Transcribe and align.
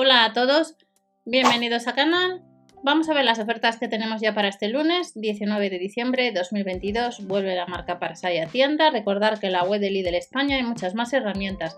Hola 0.00 0.24
a 0.24 0.32
todos, 0.32 0.76
bienvenidos 1.24 1.88
al 1.88 1.94
canal. 1.94 2.42
Vamos 2.84 3.08
a 3.08 3.14
ver 3.14 3.24
las 3.24 3.40
ofertas 3.40 3.78
que 3.78 3.88
tenemos 3.88 4.20
ya 4.20 4.32
para 4.32 4.46
este 4.46 4.68
lunes, 4.68 5.12
19 5.14 5.70
de 5.70 5.78
diciembre 5.80 6.22
de 6.24 6.32
2022. 6.32 7.26
Vuelve 7.26 7.56
la 7.56 7.66
marca 7.66 7.98
Parsai 7.98 8.38
a 8.38 8.46
tienda. 8.46 8.90
Recordar 8.90 9.40
que 9.40 9.46
en 9.46 9.54
la 9.54 9.64
web 9.64 9.80
de 9.80 9.90
Lidl 9.90 10.14
España 10.14 10.56
hay 10.56 10.62
muchas 10.62 10.94
más 10.94 11.12
herramientas 11.12 11.76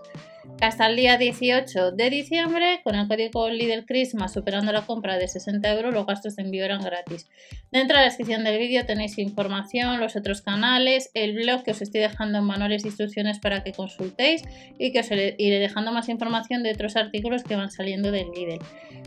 hasta 0.61 0.87
el 0.87 0.95
día 0.95 1.17
18 1.17 1.91
de 1.91 2.09
diciembre, 2.09 2.81
con 2.83 2.95
el 2.95 3.07
código 3.07 3.49
Lidl 3.49 3.85
Christmas 3.85 4.33
superando 4.33 4.71
la 4.71 4.85
compra 4.85 5.17
de 5.17 5.27
60 5.27 5.71
euros, 5.73 5.93
los 5.93 6.05
gastos 6.05 6.35
de 6.35 6.43
envío 6.43 6.65
eran 6.65 6.81
gratis. 6.81 7.27
Dentro 7.71 7.97
de 7.97 8.03
la 8.03 8.09
descripción 8.09 8.43
del 8.43 8.59
vídeo 8.59 8.85
tenéis 8.85 9.17
información, 9.17 9.99
los 9.99 10.15
otros 10.15 10.41
canales, 10.41 11.09
el 11.13 11.33
blog 11.33 11.63
que 11.63 11.71
os 11.71 11.81
estoy 11.81 12.01
dejando 12.01 12.39
en 12.39 12.45
manuales 12.45 12.83
e 12.83 12.87
instrucciones 12.87 13.39
para 13.39 13.63
que 13.63 13.71
consultéis 13.71 14.43
y 14.77 14.91
que 14.91 14.99
os 14.99 15.11
iré 15.11 15.59
dejando 15.59 15.91
más 15.91 16.09
información 16.09 16.63
de 16.63 16.71
otros 16.71 16.95
artículos 16.95 17.43
que 17.43 17.55
van 17.55 17.71
saliendo 17.71 18.11
del 18.11 18.31
Lidl. 18.31 18.59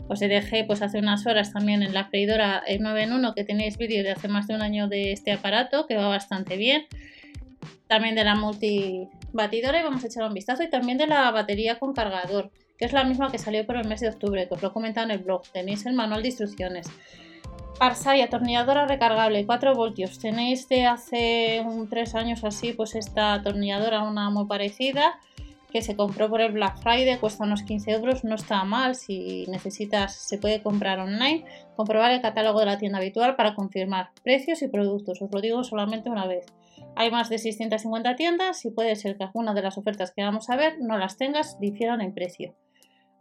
Os 0.07 0.19
dejé 0.19 0.63
pues 0.63 0.81
hace 0.81 0.99
unas 0.99 1.25
horas 1.25 1.51
también 1.53 1.83
en 1.83 1.93
la 1.93 2.05
freidora 2.05 2.63
9 2.79 3.03
en 3.03 3.13
1 3.13 3.33
que 3.33 3.43
tenéis 3.43 3.77
vídeo 3.77 4.03
de 4.03 4.11
hace 4.11 4.27
más 4.27 4.47
de 4.47 4.55
un 4.55 4.61
año 4.61 4.87
de 4.87 5.11
este 5.11 5.31
aparato 5.31 5.87
que 5.87 5.95
va 5.95 6.07
bastante 6.07 6.57
bien. 6.57 6.85
También 7.87 8.15
de 8.15 8.23
la 8.23 8.35
multi 8.35 9.07
batidora 9.33 9.79
y 9.79 9.83
vamos 9.83 10.03
a 10.03 10.07
echar 10.07 10.23
un 10.23 10.33
vistazo 10.33 10.63
y 10.63 10.69
también 10.69 10.97
de 10.97 11.07
la 11.07 11.31
batería 11.31 11.79
con 11.79 11.93
cargador, 11.93 12.51
que 12.77 12.85
es 12.85 12.93
la 12.93 13.03
misma 13.03 13.31
que 13.31 13.37
salió 13.37 13.65
por 13.65 13.77
el 13.77 13.87
mes 13.87 14.01
de 14.01 14.09
octubre, 14.09 14.47
que 14.47 14.53
os 14.53 14.61
lo 14.61 14.69
he 14.69 14.73
comentado 14.73 15.05
en 15.05 15.11
el 15.11 15.19
blog, 15.19 15.43
tenéis 15.51 15.85
el 15.85 15.93
manual 15.93 16.21
de 16.21 16.29
instrucciones. 16.29 16.87
Parsai, 17.77 18.21
atornilladora 18.21 18.87
recargable, 18.87 19.45
4 19.45 19.75
voltios. 19.75 20.17
Tenéis 20.19 20.69
de 20.69 20.85
hace 20.85 21.61
un 21.65 21.89
3 21.89 22.15
años 22.15 22.43
así, 22.45 22.71
pues 22.71 22.95
esta 22.95 23.33
atornilladora, 23.33 24.03
una 24.03 24.29
muy 24.29 24.45
parecida, 24.45 25.19
que 25.75 25.81
se 25.81 25.97
compró 25.97 26.29
por 26.29 26.39
el 26.39 26.53
Black 26.53 26.77
Friday, 26.77 27.17
cuesta 27.17 27.43
unos 27.43 27.63
15 27.63 27.91
euros, 27.91 28.23
no 28.23 28.35
está 28.35 28.63
mal, 28.63 28.95
si 28.95 29.45
necesitas 29.47 30.15
se 30.15 30.37
puede 30.37 30.63
comprar 30.63 30.99
online, 30.99 31.43
comprobar 31.75 32.11
el 32.11 32.21
catálogo 32.21 32.61
de 32.61 32.67
la 32.67 32.77
tienda 32.77 32.99
habitual 32.99 33.35
para 33.35 33.55
confirmar 33.55 34.11
precios 34.23 34.61
y 34.61 34.69
productos, 34.69 35.21
os 35.21 35.29
lo 35.29 35.41
digo 35.41 35.65
solamente 35.65 36.09
una 36.09 36.27
vez. 36.27 36.45
Hay 36.95 37.11
más 37.11 37.29
de 37.29 37.37
650 37.37 38.15
tiendas 38.15 38.63
y 38.65 38.71
puede 38.71 38.95
ser 38.95 39.17
que 39.17 39.25
alguna 39.25 39.53
de 39.53 39.61
las 39.61 39.77
ofertas 39.77 40.11
que 40.11 40.23
vamos 40.23 40.49
a 40.49 40.55
ver 40.55 40.77
no 40.79 40.97
las 40.97 41.17
tengas, 41.17 41.59
difieran 41.59 42.01
en 42.01 42.13
precio. 42.13 42.55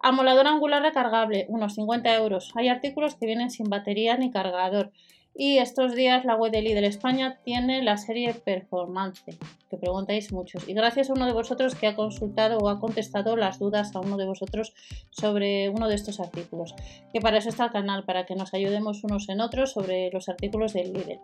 Amolador 0.00 0.46
angular 0.46 0.82
recargable, 0.82 1.46
unos 1.48 1.74
50 1.74 2.14
euros. 2.16 2.52
Hay 2.54 2.68
artículos 2.68 3.16
que 3.16 3.26
vienen 3.26 3.50
sin 3.50 3.68
batería 3.68 4.16
ni 4.16 4.30
cargador. 4.30 4.92
Y 5.36 5.58
estos 5.58 5.96
días 5.96 6.24
la 6.24 6.36
web 6.36 6.52
de 6.52 6.62
Lidl 6.62 6.84
España 6.84 7.40
tiene 7.44 7.82
la 7.82 7.96
serie 7.96 8.34
Performance, 8.34 9.24
que 9.68 9.76
preguntáis 9.76 10.32
muchos. 10.32 10.68
Y 10.68 10.74
gracias 10.74 11.10
a 11.10 11.14
uno 11.14 11.26
de 11.26 11.32
vosotros 11.32 11.74
que 11.74 11.88
ha 11.88 11.96
consultado 11.96 12.58
o 12.58 12.68
ha 12.68 12.78
contestado 12.78 13.34
las 13.34 13.58
dudas 13.58 13.96
a 13.96 14.00
uno 14.00 14.16
de 14.16 14.26
vosotros 14.26 14.72
sobre 15.10 15.70
uno 15.70 15.88
de 15.88 15.96
estos 15.96 16.20
artículos. 16.20 16.76
Que 17.12 17.20
para 17.20 17.38
eso 17.38 17.48
está 17.48 17.64
el 17.64 17.72
canal, 17.72 18.04
para 18.04 18.26
que 18.26 18.36
nos 18.36 18.54
ayudemos 18.54 19.02
unos 19.02 19.28
en 19.28 19.40
otros 19.40 19.72
sobre 19.72 20.10
los 20.12 20.28
artículos 20.28 20.72
del 20.72 20.92
Lidl. 20.92 21.18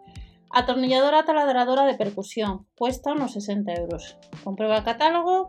Atornilladora 0.52 1.24
taladradora 1.24 1.84
de 1.84 1.94
percusión, 1.94 2.66
cuesta 2.76 3.12
unos 3.12 3.34
60 3.34 3.72
euros. 3.74 4.18
Comprueba 4.42 4.78
el 4.78 4.84
catálogo. 4.84 5.46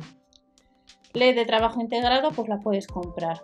LED 1.13 1.35
de 1.35 1.45
trabajo 1.45 1.81
integrado, 1.81 2.31
pues 2.31 2.47
la 2.47 2.59
puedes 2.59 2.85
comprar. 2.85 3.41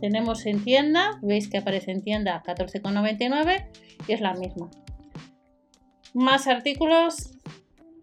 Tenemos 0.00 0.46
en 0.46 0.62
tienda, 0.62 1.18
veis 1.20 1.50
que 1.50 1.58
aparece 1.58 1.90
en 1.90 2.02
tienda 2.02 2.40
14,99 2.44 3.66
y 4.06 4.12
es 4.12 4.20
la 4.20 4.34
misma. 4.34 4.70
Más 6.14 6.46
artículos, 6.46 7.38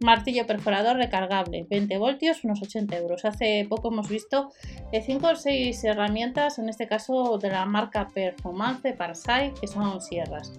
martillo 0.02 0.46
perforador 0.46 0.98
recargable, 0.98 1.66
20 1.70 1.98
voltios, 1.98 2.44
unos 2.44 2.62
80 2.62 2.98
euros. 2.98 3.24
Hace 3.24 3.66
poco 3.70 3.88
hemos 3.88 4.10
visto 4.10 4.52
5 4.92 5.28
o 5.28 5.36
6 5.36 5.82
herramientas, 5.86 6.60
en 6.60 6.68
este 6.68 6.88
caso 6.88 7.38
de 7.38 7.52
la 7.52 7.66
marca 7.66 8.10
Performance 8.14 8.94
Parsai, 8.98 9.54
que 9.54 9.68
son 9.68 10.02
sierras 10.02 10.52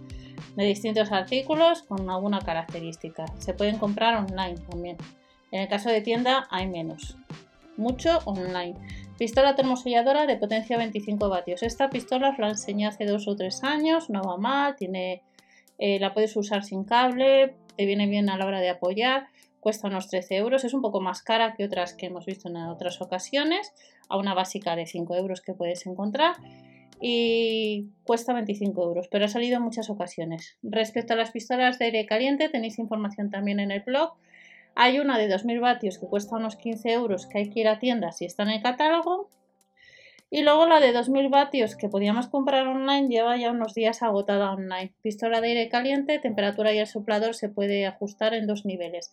de 0.57 0.65
distintos 0.65 1.13
artículos 1.13 1.83
con 1.83 2.09
alguna 2.11 2.41
característica. 2.41 3.25
Se 3.39 3.55
pueden 3.55 3.79
comprar 3.79 4.17
online 4.17 4.57
también. 4.71 4.97
En 5.51 5.63
el 5.63 5.69
caso 5.69 5.91
de 5.91 6.01
tienda 6.01 6.47
hay 6.51 6.67
menos. 6.67 7.17
Mucho 7.77 8.19
online. 8.25 8.75
Pistola 9.19 9.55
termoselladora 9.55 10.27
de 10.27 10.37
potencia 10.37 10.77
25 10.77 11.29
vatios. 11.29 11.63
Esta 11.63 11.91
pistola 11.91 12.31
os 12.31 12.39
la 12.39 12.49
enseñé 12.51 12.87
hace 12.87 13.07
dos 13.07 13.29
o 13.29 13.37
tres 13.37 13.63
años, 13.63 14.11
no 14.11 14.23
va 14.23 14.37
mal, 14.37 14.77
tiene, 14.77 15.23
eh, 15.79 15.99
la 16.01 16.13
puedes 16.13 16.37
usar 16.37 16.65
sin 16.65 16.84
cable, 16.84 17.55
te 17.77 17.87
viene 17.87 18.07
bien 18.07 18.29
a 18.31 18.37
la 18.37 18.47
hora 18.47 18.61
de 18.61 18.71
apoyar, 18.71 19.29
cuesta 19.61 19.89
unos 19.89 20.09
13 20.09 20.37
euros, 20.37 20.65
es 20.65 20.75
un 20.75 20.83
poco 20.83 21.01
más 21.01 21.23
cara 21.23 21.55
que 21.55 21.65
otras 21.65 21.95
que 21.95 22.07
hemos 22.07 22.27
visto 22.27 22.49
en 22.49 22.57
otras 22.57 23.01
ocasiones, 23.01 23.73
a 24.09 24.17
una 24.17 24.34
básica 24.34 24.75
de 24.77 24.87
5 24.87 25.15
euros 25.15 25.41
que 25.41 25.55
puedes 25.55 25.87
encontrar 25.87 26.34
y 27.05 27.89
cuesta 28.05 28.33
25 28.33 28.81
euros, 28.81 29.09
pero 29.09 29.25
ha 29.25 29.29
salido 29.29 29.57
en 29.57 29.65
muchas 29.65 29.91
ocasiones. 29.91 30.57
Respecto 30.63 31.15
a 31.15 31.17
las 31.17 31.33
pistolas 31.33 31.81
de 31.81 31.87
aire 31.87 32.07
caliente, 32.07 32.49
tenéis 32.49 32.79
información 32.79 33.29
también 33.29 33.59
en 33.59 33.73
el 33.73 33.81
blog. 33.81 34.15
Hay 34.77 35.01
una 35.01 35.19
de 35.19 35.27
2000 35.27 35.59
vatios 35.59 35.99
que 35.99 36.07
cuesta 36.07 36.37
unos 36.37 36.55
15 36.55 36.93
euros 36.93 37.27
que 37.27 37.39
hay 37.39 37.51
que 37.51 37.59
ir 37.59 37.67
a 37.67 37.81
tiendas 37.81 38.19
si 38.19 38.25
está 38.25 38.45
en 38.45 38.51
el 38.51 38.63
catálogo. 38.63 39.29
Y 40.31 40.43
luego 40.43 40.65
la 40.67 40.79
de 40.79 40.93
2000 40.93 41.29
vatios 41.29 41.75
que 41.75 41.89
podíamos 41.89 42.29
comprar 42.29 42.69
online 42.69 43.09
lleva 43.09 43.37
ya 43.37 43.51
unos 43.51 43.75
días 43.75 44.05
agotada 44.05 44.53
online. 44.53 44.95
Pistola 45.03 45.41
de 45.41 45.49
aire 45.49 45.69
caliente, 45.69 46.21
temperatura 46.21 46.73
y 46.73 46.79
el 46.79 46.87
soplador 46.87 47.34
se 47.34 47.49
puede 47.49 47.84
ajustar 47.84 48.33
en 48.33 48.47
dos 48.47 48.65
niveles. 48.65 49.11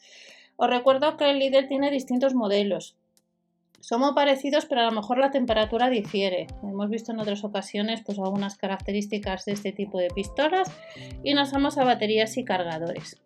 Os 0.58 0.70
recuerdo 0.70 1.18
que 1.18 1.28
el 1.28 1.40
Lidl 1.40 1.68
tiene 1.68 1.90
distintos 1.90 2.36
modelos. 2.36 2.96
Somos 3.82 4.14
parecidos, 4.14 4.66
pero 4.66 4.82
a 4.82 4.86
lo 4.86 4.92
mejor 4.92 5.18
la 5.18 5.32
temperatura 5.32 5.90
difiere. 5.90 6.48
Hemos 6.64 6.90
visto 6.90 7.12
en 7.12 7.20
otras 7.20 7.44
ocasiones 7.44 8.02
pues, 8.06 8.20
algunas 8.20 8.58
características 8.58 9.46
de 9.46 9.54
este 9.54 9.72
tipo 9.72 10.00
de 10.00 10.10
pistolas 10.10 10.70
y 11.24 11.34
nos 11.34 11.52
vamos 11.52 11.78
a 11.78 11.86
baterías 11.86 12.38
y 12.38 12.44
cargadores. 12.44 13.22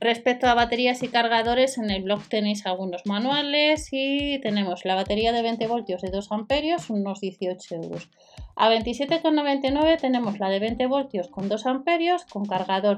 Respecto 0.00 0.48
a 0.48 0.54
baterías 0.54 1.04
y 1.04 1.08
cargadores, 1.08 1.78
en 1.78 1.88
el 1.88 2.02
blog 2.02 2.28
tenéis 2.28 2.66
algunos 2.66 3.02
manuales 3.06 3.88
y 3.92 4.40
tenemos 4.40 4.84
la 4.84 4.96
batería 4.96 5.30
de 5.30 5.42
20 5.42 5.64
voltios 5.68 6.02
de 6.02 6.10
2 6.10 6.32
amperios, 6.32 6.90
unos 6.90 7.20
18 7.20 7.76
euros. 7.76 8.10
A 8.56 8.68
27,99 8.68 10.00
tenemos 10.00 10.40
la 10.40 10.48
de 10.48 10.58
20 10.58 10.86
voltios 10.86 11.28
con 11.28 11.48
2 11.48 11.66
amperios 11.66 12.24
con 12.24 12.46
cargador, 12.46 12.96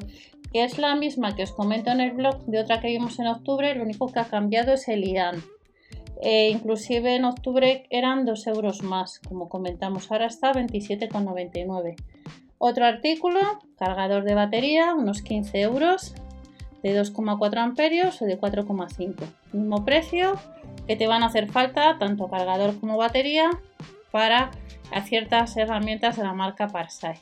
que 0.50 0.64
es 0.64 0.78
la 0.78 0.94
misma 0.94 1.36
que 1.36 1.42
os 1.42 1.52
comento 1.52 1.90
en 1.90 2.00
el 2.00 2.12
blog 2.12 2.42
de 2.46 2.60
otra 2.60 2.80
que 2.80 2.88
vimos 2.88 3.18
en 3.18 3.26
octubre, 3.26 3.74
lo 3.74 3.82
único 3.82 4.06
que 4.10 4.20
ha 4.20 4.24
cambiado 4.24 4.72
es 4.72 4.88
el 4.88 5.04
IAN. 5.04 5.42
E 6.24 6.48
inclusive 6.48 7.14
en 7.14 7.26
octubre 7.26 7.86
eran 7.90 8.24
2 8.24 8.46
euros 8.46 8.82
más, 8.82 9.20
como 9.28 9.50
comentamos, 9.50 10.10
ahora 10.10 10.24
está 10.24 10.52
27,99. 10.52 11.96
Otro 12.56 12.86
artículo, 12.86 13.40
cargador 13.76 14.24
de 14.24 14.34
batería, 14.34 14.94
unos 14.94 15.20
15 15.20 15.60
euros, 15.60 16.14
de 16.82 16.98
2,4 16.98 17.58
amperios 17.58 18.22
o 18.22 18.24
de 18.24 18.40
4,5. 18.40 19.14
Mismo 19.52 19.84
precio 19.84 20.40
que 20.86 20.96
te 20.96 21.06
van 21.06 21.22
a 21.22 21.26
hacer 21.26 21.50
falta 21.50 21.98
tanto 21.98 22.28
cargador 22.28 22.80
como 22.80 22.96
batería 22.96 23.50
para 24.10 24.50
ciertas 25.04 25.54
herramientas 25.58 26.16
de 26.16 26.22
la 26.22 26.32
marca 26.32 26.68
Parsai. 26.68 27.18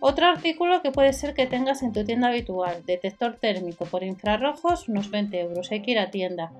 Otro 0.00 0.26
artículo 0.26 0.80
que 0.82 0.90
puede 0.92 1.12
ser 1.12 1.34
que 1.34 1.46
tengas 1.46 1.82
en 1.82 1.92
tu 1.92 2.04
tienda 2.04 2.28
habitual, 2.28 2.84
detector 2.84 3.36
térmico 3.36 3.84
por 3.84 4.02
infrarrojos, 4.02 4.88
unos 4.88 5.10
20 5.10 5.40
euros. 5.40 5.70
Hay 5.70 5.82
que 5.82 5.92
ir 5.92 5.98
a 5.98 6.10
tienda. 6.10 6.52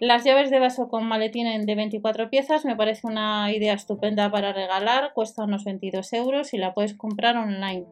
Las 0.00 0.22
llaves 0.24 0.50
de 0.50 0.60
vaso 0.60 0.88
con 0.88 1.06
maletín 1.06 1.66
de 1.66 1.74
24 1.74 2.30
piezas 2.30 2.64
me 2.64 2.76
parece 2.76 3.06
una 3.08 3.52
idea 3.52 3.74
estupenda 3.74 4.30
para 4.30 4.52
regalar, 4.52 5.12
cuesta 5.12 5.42
unos 5.42 5.64
22 5.64 6.12
euros 6.12 6.54
y 6.54 6.58
la 6.58 6.72
puedes 6.72 6.94
comprar 6.94 7.36
online. 7.36 7.84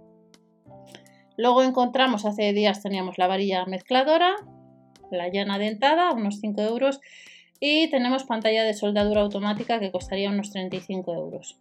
Luego 1.36 1.64
encontramos, 1.64 2.24
hace 2.24 2.52
días 2.52 2.80
teníamos 2.80 3.18
la 3.18 3.26
varilla 3.26 3.66
mezcladora, 3.66 4.36
la 5.10 5.28
llana 5.28 5.58
dentada, 5.58 6.12
unos 6.12 6.38
5 6.40 6.60
euros 6.62 7.00
y 7.58 7.90
tenemos 7.90 8.22
pantalla 8.22 8.62
de 8.62 8.74
soldadura 8.74 9.22
automática 9.22 9.80
que 9.80 9.90
costaría 9.90 10.30
unos 10.30 10.52
35 10.52 11.12
euros. 11.12 11.56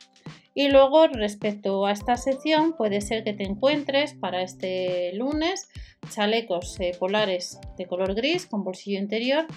Y 0.54 0.70
luego 0.70 1.08
respecto 1.08 1.88
a 1.88 1.92
esta 1.92 2.18
sección 2.18 2.74
puede 2.74 3.02
ser 3.02 3.24
que 3.24 3.34
te 3.34 3.44
encuentres 3.44 4.14
para 4.14 4.44
este 4.44 5.12
lunes 5.14 5.70
chalecos 6.10 6.80
eh, 6.80 6.92
polares 7.00 7.60
de 7.78 7.88
color 7.88 8.14
gris 8.14 8.46
con 8.46 8.64
bolsillo 8.64 9.00
interior 9.00 9.48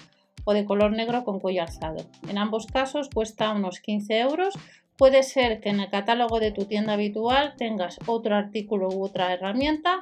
o 0.43 0.53
de 0.53 0.65
color 0.65 0.91
negro 0.91 1.23
con 1.23 1.39
cuello 1.39 1.61
alzado. 1.61 2.05
En 2.27 2.37
ambos 2.37 2.67
casos 2.67 3.09
cuesta 3.13 3.51
unos 3.51 3.79
15 3.79 4.19
euros. 4.19 4.53
Puede 4.97 5.23
ser 5.23 5.61
que 5.61 5.69
en 5.69 5.79
el 5.79 5.89
catálogo 5.89 6.39
de 6.39 6.51
tu 6.51 6.65
tienda 6.65 6.93
habitual 6.93 7.55
tengas 7.57 7.99
otro 8.05 8.35
artículo 8.35 8.89
u 8.89 9.03
otra 9.03 9.33
herramienta 9.33 10.01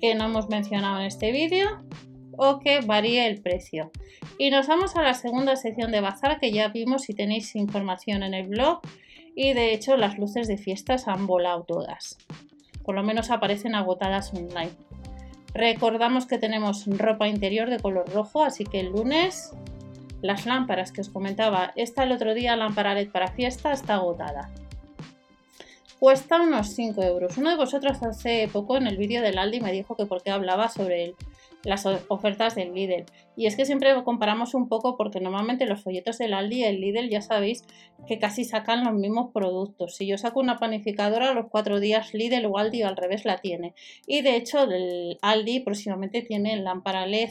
que 0.00 0.14
no 0.14 0.26
hemos 0.26 0.48
mencionado 0.48 1.00
en 1.00 1.06
este 1.06 1.32
vídeo 1.32 1.68
o 2.36 2.60
que 2.60 2.80
varíe 2.80 3.26
el 3.26 3.40
precio. 3.42 3.90
Y 4.38 4.50
nos 4.50 4.68
vamos 4.68 4.96
a 4.96 5.02
la 5.02 5.14
segunda 5.14 5.56
sección 5.56 5.90
de 5.90 6.00
bazar 6.00 6.38
que 6.38 6.52
ya 6.52 6.68
vimos 6.68 7.02
si 7.02 7.14
tenéis 7.14 7.56
información 7.56 8.22
en 8.22 8.34
el 8.34 8.46
blog 8.48 8.80
y 9.34 9.52
de 9.52 9.72
hecho 9.72 9.96
las 9.96 10.18
luces 10.18 10.46
de 10.48 10.58
fiestas 10.58 11.08
han 11.08 11.26
volado 11.26 11.64
todas. 11.64 12.18
por 12.84 12.94
lo 12.94 13.02
menos 13.02 13.30
aparecen 13.30 13.74
agotadas 13.74 14.32
online. 14.32 14.70
Recordamos 15.54 16.26
que 16.26 16.38
tenemos 16.38 16.86
ropa 16.86 17.28
interior 17.28 17.70
de 17.70 17.80
color 17.80 18.08
rojo, 18.12 18.44
así 18.44 18.64
que 18.64 18.80
el 18.80 18.92
lunes 18.92 19.52
las 20.20 20.46
lámparas 20.46 20.90
que 20.92 21.00
os 21.00 21.10
comentaba, 21.10 21.72
esta 21.76 22.02
el 22.02 22.12
otro 22.12 22.34
día, 22.34 22.56
lámpara 22.56 22.94
LED 22.94 23.10
para 23.10 23.28
fiesta, 23.28 23.72
está 23.72 23.94
agotada. 23.94 24.50
Cuesta 25.98 26.40
unos 26.40 26.74
5 26.74 27.02
euros. 27.02 27.36
Uno 27.38 27.50
de 27.50 27.56
vosotros 27.56 28.02
hace 28.02 28.48
poco 28.52 28.76
en 28.76 28.86
el 28.86 28.96
vídeo 28.96 29.22
del 29.22 29.38
Aldi 29.38 29.60
me 29.60 29.72
dijo 29.72 29.96
que 29.96 30.06
por 30.06 30.22
qué 30.22 30.30
hablaba 30.30 30.68
sobre 30.68 31.14
las 31.64 31.86
ofertas 32.08 32.54
del 32.54 32.72
Lidl. 32.72 33.04
Y 33.36 33.46
es 33.46 33.56
que 33.56 33.66
siempre 33.66 33.92
comparamos 34.04 34.54
un 34.54 34.68
poco 34.68 34.96
porque 34.96 35.20
normalmente 35.20 35.66
los 35.66 35.82
folletos 35.82 36.18
del 36.18 36.34
Aldi 36.34 36.60
y 36.60 36.64
el 36.64 36.80
Lidl 36.80 37.08
ya 37.08 37.20
sabéis 37.20 37.64
que 38.06 38.18
casi 38.18 38.44
sacan 38.44 38.84
los 38.84 38.94
mismos 38.94 39.32
productos. 39.32 39.96
Si 39.96 40.06
yo 40.06 40.18
saco 40.18 40.40
una 40.40 40.58
panificadora, 40.58 41.30
a 41.30 41.34
los 41.34 41.46
cuatro 41.50 41.80
días 41.80 42.14
Lidl 42.14 42.46
o 42.46 42.58
Aldi 42.58 42.82
al 42.82 42.96
revés 42.96 43.24
la 43.24 43.38
tiene. 43.38 43.74
Y 44.06 44.22
de 44.22 44.36
hecho 44.36 44.62
el 44.62 45.18
Aldi 45.22 45.60
próximamente 45.60 46.22
tiene 46.22 46.56
lámpara 46.56 47.06
LED 47.06 47.30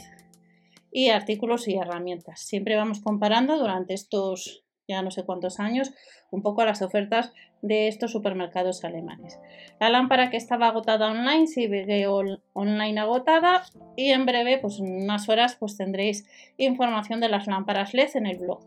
y 0.91 1.09
artículos 1.09 1.67
y 1.67 1.75
herramientas. 1.75 2.41
Siempre 2.41 2.75
vamos 2.75 2.99
comparando 2.99 3.57
durante 3.57 3.93
estos 3.93 4.63
ya 4.87 5.01
no 5.01 5.11
sé 5.11 5.25
cuántos 5.25 5.59
años 5.59 5.91
un 6.31 6.41
poco 6.41 6.63
las 6.63 6.81
ofertas 6.81 7.33
de 7.61 7.87
estos 7.87 8.11
supermercados 8.11 8.83
alemanes. 8.83 9.39
La 9.79 9.89
lámpara 9.89 10.29
que 10.29 10.37
estaba 10.37 10.67
agotada 10.67 11.11
online 11.11 11.47
sigue 11.47 12.07
online 12.07 12.99
agotada 12.99 13.63
y 13.95 14.11
en 14.11 14.25
breve, 14.25 14.57
pues 14.59 14.79
en 14.79 15.03
unas 15.03 15.27
horas, 15.29 15.55
pues 15.55 15.77
tendréis 15.77 16.27
información 16.57 17.19
de 17.19 17.29
las 17.29 17.47
lámparas 17.47 17.93
LED 17.93 18.09
en 18.15 18.27
el 18.27 18.37
blog. 18.37 18.59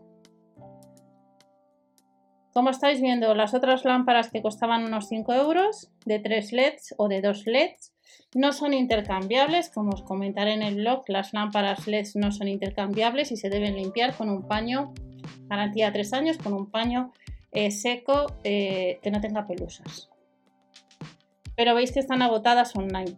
Como 2.53 2.69
estáis 2.69 2.99
viendo, 3.01 3.33
las 3.33 3.53
otras 3.53 3.85
lámparas 3.85 4.29
que 4.29 4.41
costaban 4.41 4.83
unos 4.83 5.07
5 5.07 5.33
euros, 5.33 5.89
de 6.05 6.19
3 6.19 6.51
LEDs 6.51 6.95
o 6.97 7.07
de 7.07 7.21
2 7.21 7.45
LEDs, 7.45 7.93
no 8.35 8.51
son 8.51 8.73
intercambiables, 8.73 9.69
como 9.69 9.91
os 9.91 10.03
comentaré 10.03 10.53
en 10.53 10.61
el 10.61 10.75
blog, 10.75 11.03
las 11.07 11.31
lámparas 11.31 11.87
LED 11.87 12.07
no 12.15 12.33
son 12.33 12.49
intercambiables 12.49 13.31
y 13.31 13.37
se 13.37 13.49
deben 13.49 13.75
limpiar 13.75 14.15
con 14.15 14.29
un 14.29 14.47
paño, 14.49 14.93
garantía 15.47 15.93
3 15.93 16.11
años, 16.11 16.37
con 16.39 16.53
un 16.53 16.69
paño 16.69 17.13
eh, 17.51 17.71
seco 17.71 18.27
eh, 18.43 18.99
que 19.01 19.11
no 19.11 19.21
tenga 19.21 19.47
pelusas. 19.47 20.09
Pero 21.55 21.75
veis 21.75 21.91
que 21.91 21.99
están 21.99 22.21
agotadas 22.21 22.75
online. 22.75 23.15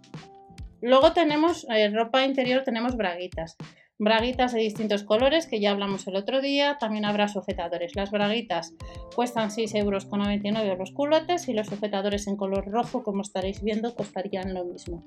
Luego 0.81 1.13
tenemos 1.13 1.65
eh, 1.69 1.89
ropa 1.89 2.25
interior, 2.25 2.63
tenemos 2.63 2.97
braguitas. 2.97 3.55
Braguitas 3.99 4.51
de 4.51 4.59
distintos 4.59 5.03
colores, 5.03 5.47
que 5.47 5.61
ya 5.61 5.71
hablamos 5.71 6.07
el 6.07 6.17
otro 6.17 6.41
día. 6.41 6.77
También 6.77 7.05
habrá 7.05 7.29
sujetadores. 7.29 7.95
Las 7.95 8.11
braguitas 8.11 8.73
cuestan 9.15 9.49
6,99 9.49 10.61
euros 10.61 10.79
los 10.79 10.91
culotes 10.91 11.47
y 11.47 11.53
los 11.53 11.67
sujetadores 11.67 12.27
en 12.27 12.35
color 12.35 12.69
rojo, 12.69 13.01
como 13.03 13.21
estaréis 13.21 13.63
viendo, 13.63 13.95
costarían 13.95 14.53
lo 14.53 14.65
mismo. 14.65 15.05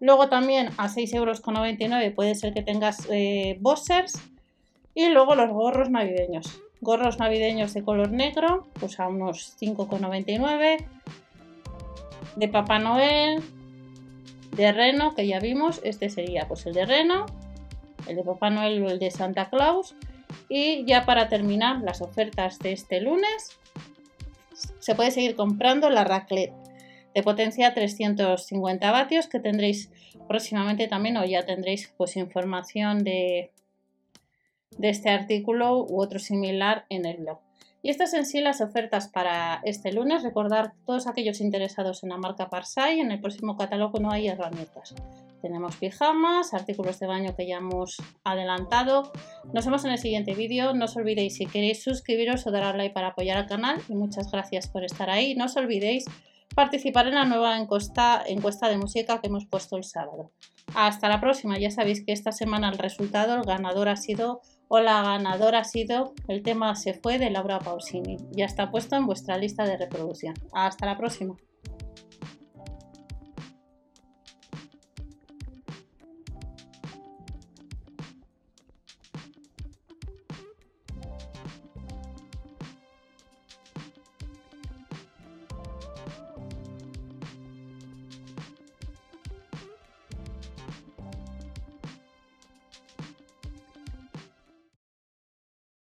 Luego 0.00 0.28
también 0.28 0.70
a 0.78 0.88
6,99 0.88 1.14
euros 1.14 2.14
puede 2.16 2.34
ser 2.34 2.52
que 2.52 2.62
tengas 2.62 3.06
eh, 3.12 3.58
boxers. 3.60 4.14
Y 4.94 5.08
luego 5.10 5.36
los 5.36 5.50
gorros 5.50 5.88
navideños. 5.88 6.60
Gorros 6.82 7.18
navideños 7.18 7.72
de 7.72 7.82
color 7.82 8.10
negro, 8.10 8.66
pues 8.78 9.00
a 9.00 9.08
unos 9.08 9.56
5,99. 9.58 10.84
De 12.36 12.48
Papá 12.48 12.78
Noel, 12.78 13.42
de 14.54 14.72
Reno, 14.72 15.14
que 15.14 15.26
ya 15.26 15.40
vimos. 15.40 15.80
Este 15.82 16.10
sería 16.10 16.46
pues 16.46 16.66
el 16.66 16.74
de 16.74 16.84
Reno 16.84 17.26
el 18.06 18.16
de 18.16 18.24
Papá 18.24 18.50
Noel 18.50 18.82
o 18.82 18.90
el 18.90 18.98
de 18.98 19.10
Santa 19.10 19.48
Claus. 19.48 19.94
Y 20.48 20.84
ya 20.86 21.04
para 21.04 21.28
terminar 21.28 21.80
las 21.82 22.00
ofertas 22.00 22.58
de 22.58 22.72
este 22.72 23.00
lunes, 23.00 23.58
se 24.78 24.94
puede 24.94 25.10
seguir 25.10 25.36
comprando 25.36 25.90
la 25.90 26.04
raclette 26.04 26.54
de 27.14 27.22
potencia 27.22 27.74
350 27.74 28.90
vatios 28.90 29.26
que 29.26 29.40
tendréis 29.40 29.90
próximamente 30.28 30.88
también 30.88 31.16
o 31.18 31.24
ya 31.24 31.44
tendréis 31.44 31.92
pues 31.96 32.16
información 32.16 33.04
de, 33.04 33.50
de 34.78 34.88
este 34.90 35.10
artículo 35.10 35.84
u 35.84 36.00
otro 36.00 36.18
similar 36.18 36.86
en 36.88 37.06
el 37.06 37.18
blog. 37.18 37.38
Y 37.82 37.90
estas 37.90 38.14
en 38.14 38.24
sí 38.24 38.40
las 38.40 38.60
ofertas 38.60 39.08
para 39.08 39.60
este 39.64 39.92
lunes. 39.92 40.22
Recordar 40.22 40.72
todos 40.86 41.08
aquellos 41.08 41.40
interesados 41.40 42.04
en 42.04 42.10
la 42.10 42.16
marca 42.16 42.48
Parsai, 42.48 43.00
en 43.00 43.10
el 43.10 43.20
próximo 43.20 43.56
catálogo 43.56 43.98
no 43.98 44.12
hay 44.12 44.28
herramientas. 44.28 44.94
Tenemos 45.42 45.74
pijamas, 45.76 46.54
artículos 46.54 47.00
de 47.00 47.08
baño 47.08 47.34
que 47.34 47.48
ya 47.48 47.56
hemos 47.56 47.96
adelantado. 48.22 49.10
Nos 49.52 49.64
vemos 49.64 49.84
en 49.84 49.90
el 49.90 49.98
siguiente 49.98 50.34
vídeo. 50.36 50.72
No 50.72 50.84
os 50.84 50.96
olvidéis 50.96 51.34
si 51.34 51.46
queréis 51.46 51.82
suscribiros 51.82 52.46
o 52.46 52.52
dar 52.52 52.62
al 52.62 52.78
like 52.78 52.94
para 52.94 53.08
apoyar 53.08 53.36
al 53.36 53.46
canal. 53.46 53.82
Y 53.88 53.96
muchas 53.96 54.30
gracias 54.30 54.68
por 54.68 54.84
estar 54.84 55.10
ahí. 55.10 55.34
No 55.34 55.46
os 55.46 55.56
olvidéis 55.56 56.04
participar 56.54 57.08
en 57.08 57.14
la 57.14 57.24
nueva 57.24 57.58
encuesta, 57.58 58.22
encuesta 58.24 58.68
de 58.68 58.76
música 58.76 59.20
que 59.20 59.26
hemos 59.26 59.46
puesto 59.46 59.76
el 59.76 59.82
sábado. 59.82 60.30
Hasta 60.76 61.08
la 61.08 61.20
próxima. 61.20 61.58
Ya 61.58 61.72
sabéis 61.72 62.04
que 62.06 62.12
esta 62.12 62.30
semana 62.30 62.68
el 62.68 62.78
resultado, 62.78 63.34
el 63.34 63.42
ganador 63.42 63.88
ha 63.88 63.96
sido 63.96 64.42
o 64.74 64.80
la 64.80 65.02
ganadora 65.02 65.58
ha 65.58 65.64
sido 65.64 66.14
El 66.28 66.42
tema 66.42 66.74
se 66.76 66.94
fue 66.94 67.18
de 67.18 67.28
Laura 67.28 67.58
Pausini. 67.58 68.16
Ya 68.30 68.46
está 68.46 68.70
puesto 68.70 68.96
en 68.96 69.04
vuestra 69.04 69.36
lista 69.36 69.66
de 69.66 69.76
reproducción. 69.76 70.32
Hasta 70.50 70.86
la 70.86 70.96
próxima. 70.96 71.36